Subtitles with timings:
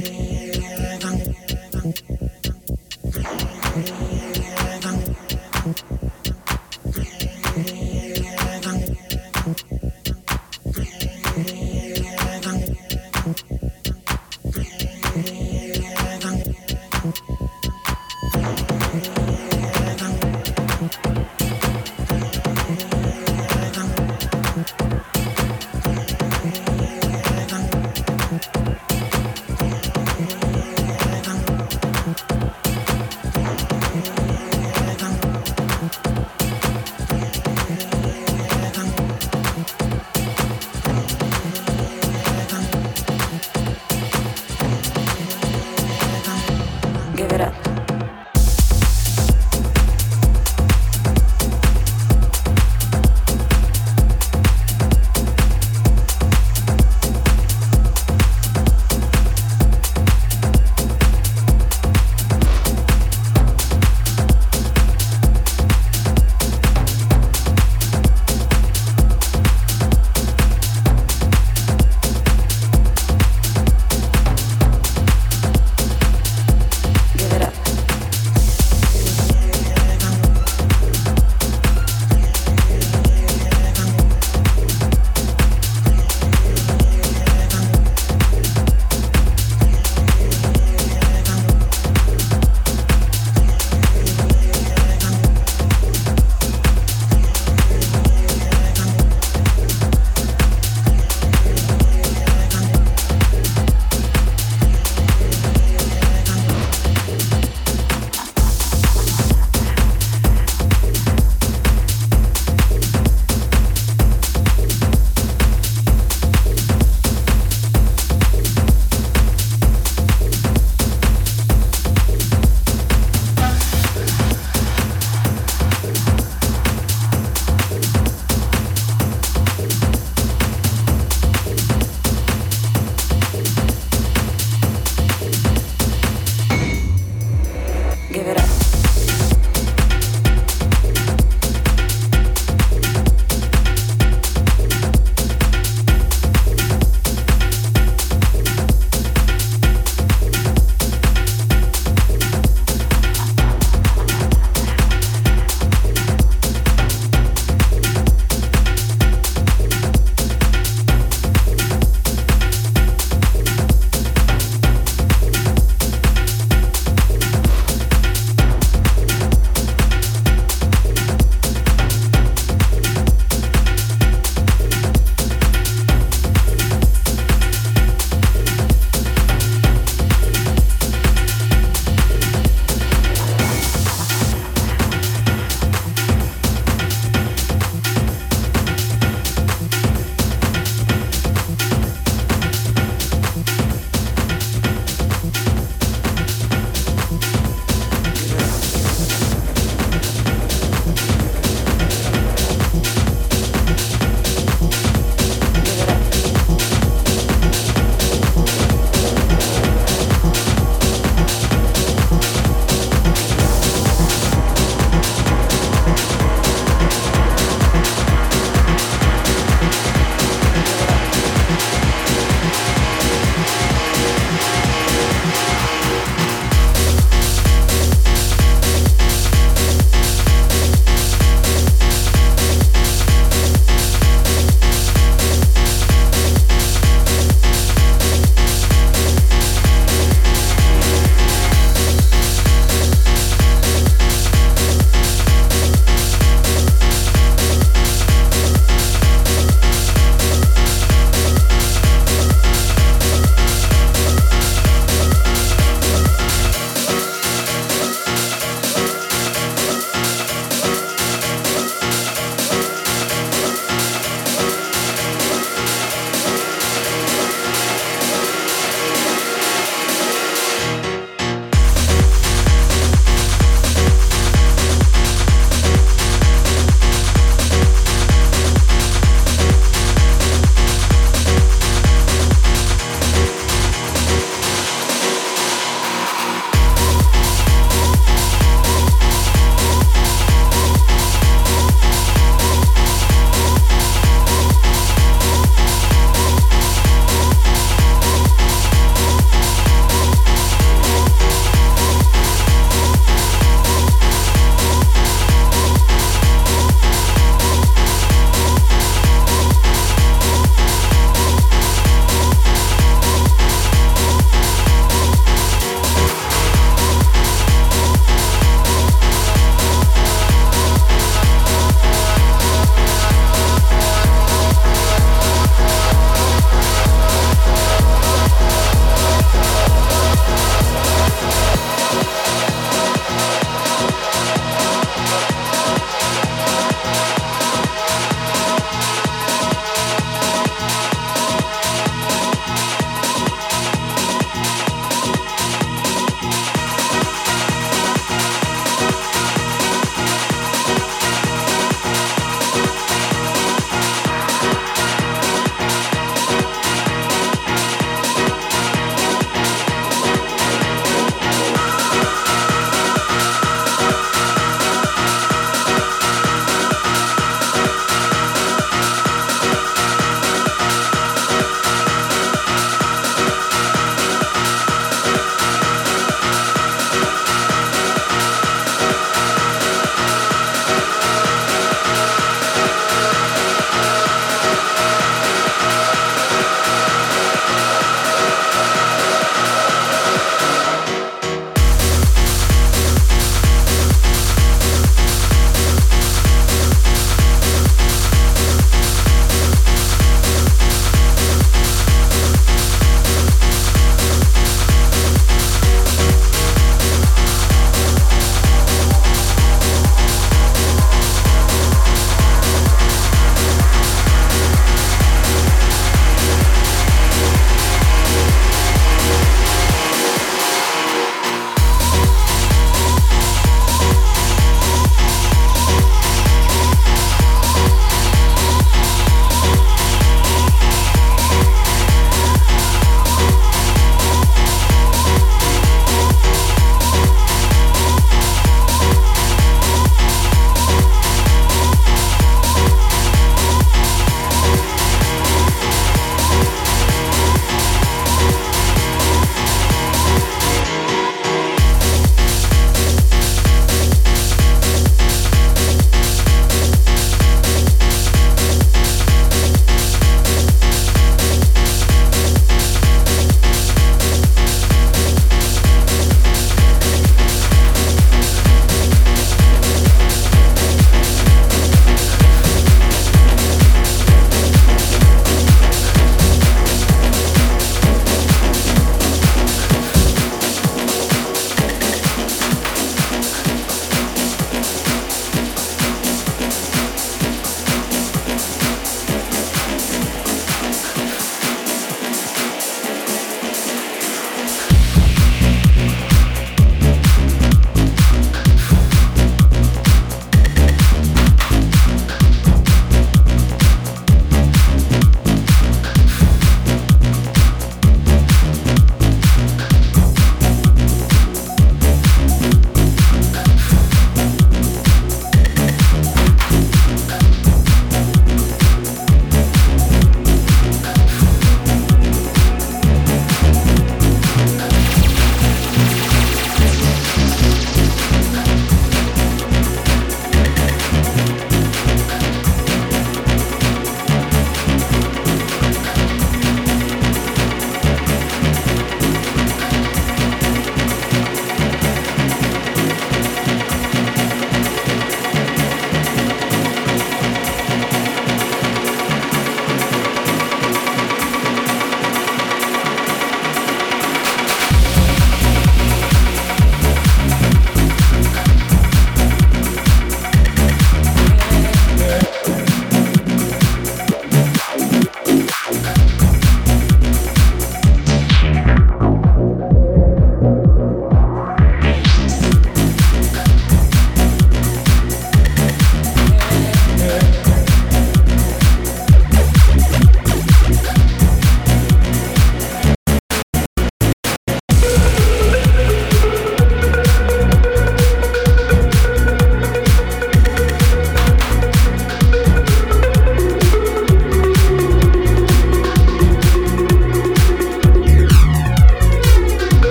[0.00, 0.27] Give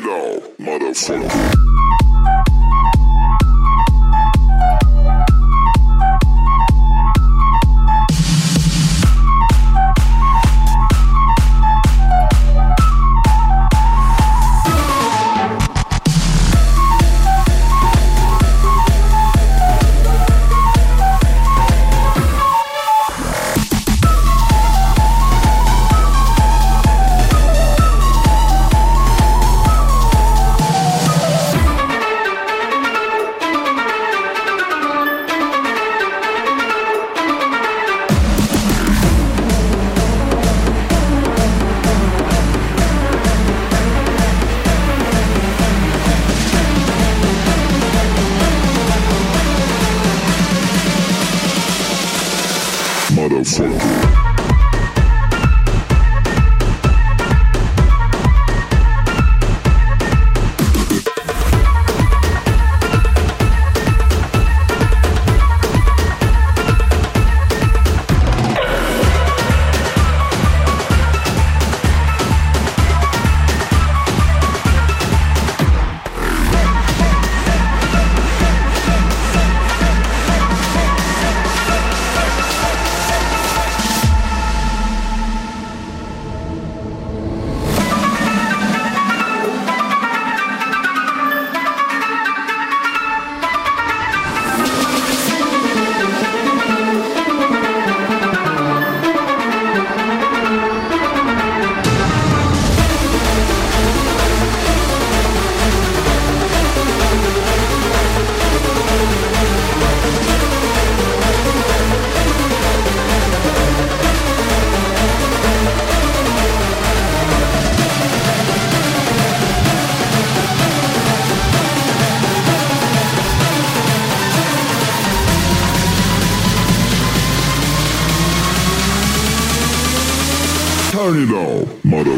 [0.00, 1.89] now, motherfucker.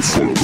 [0.03, 0.42] motherfucker.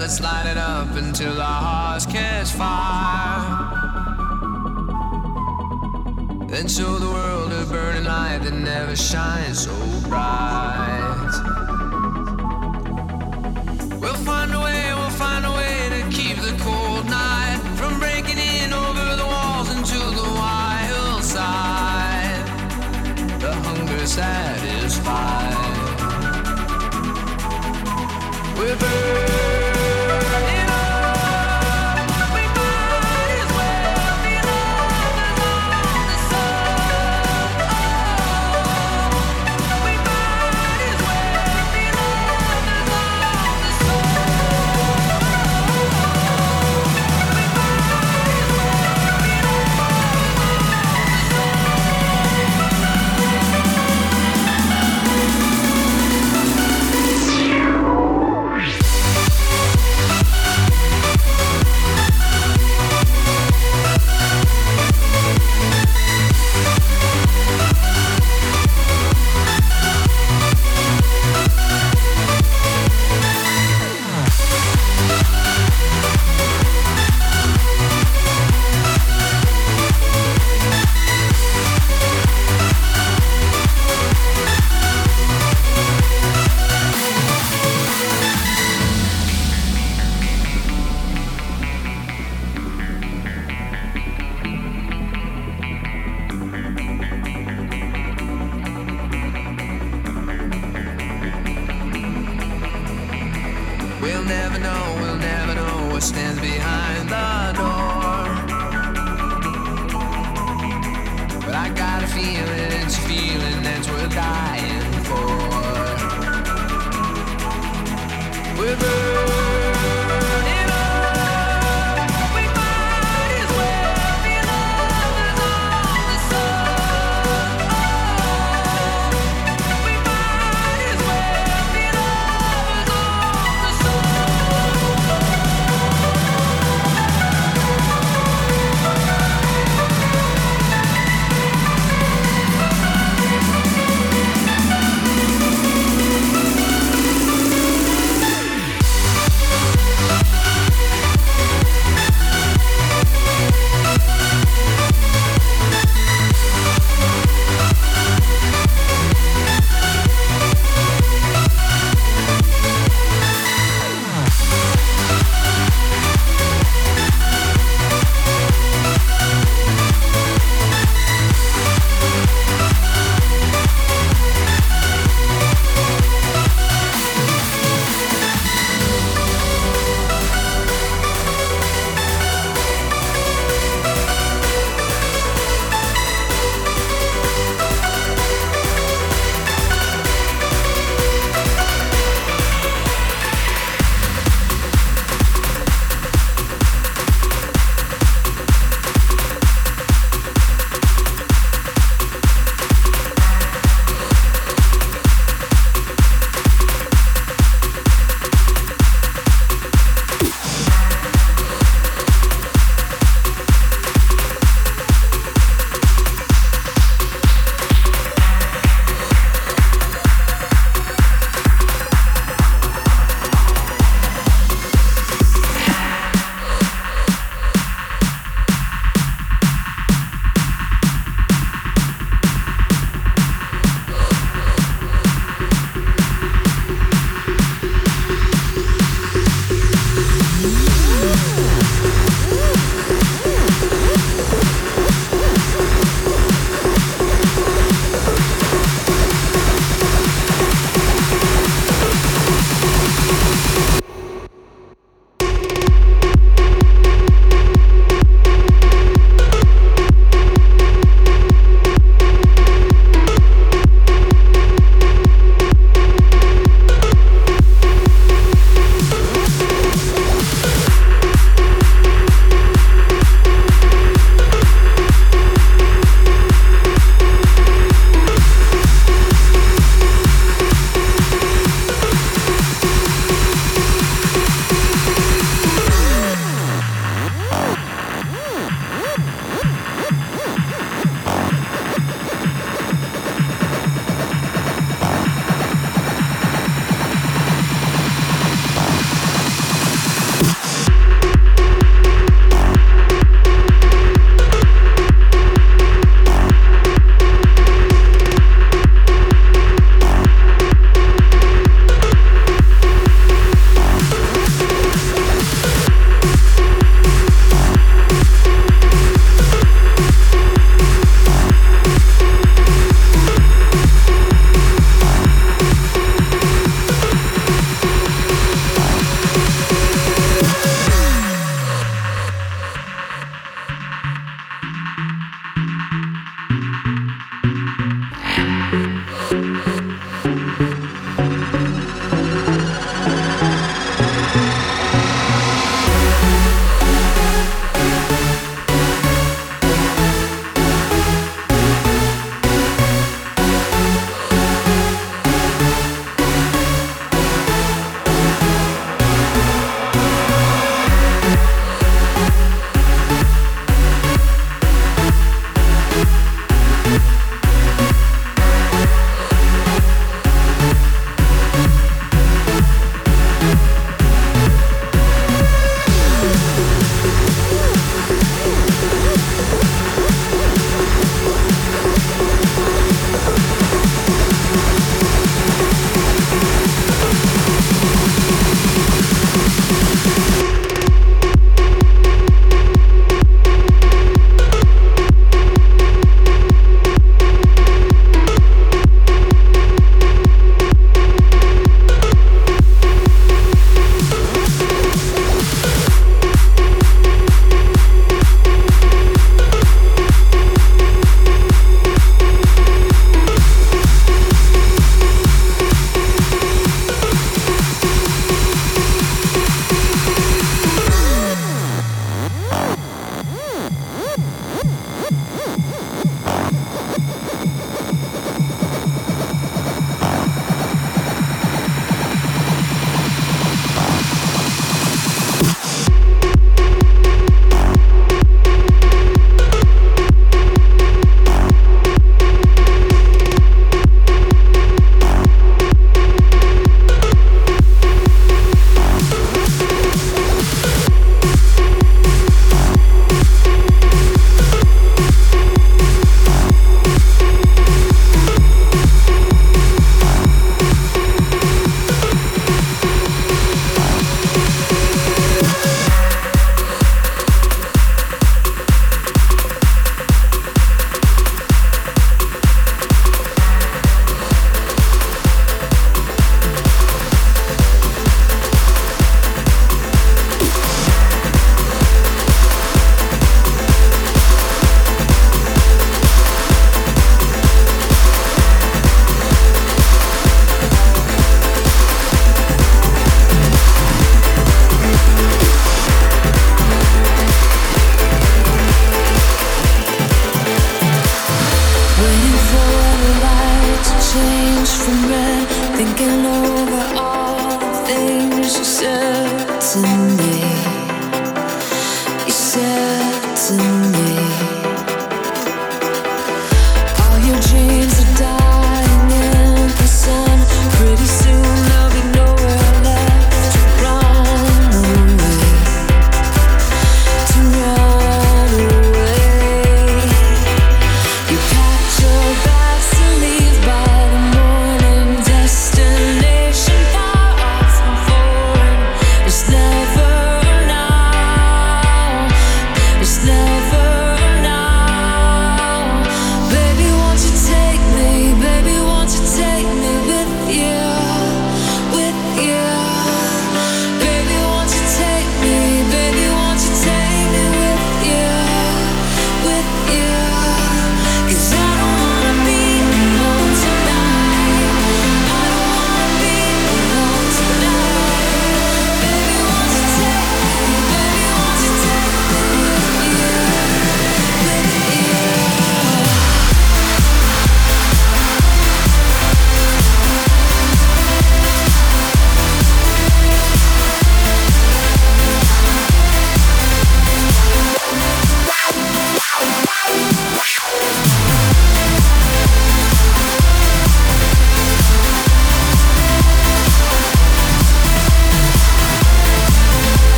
[0.00, 3.68] let's light it up until our hearts catch fire.
[6.48, 9.74] Then show the world a burning light that never shines so
[10.08, 10.69] bright.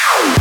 [0.00, 0.37] Ow!